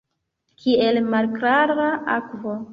[0.63, 1.89] Kiel malklara
[2.19, 2.61] akvo.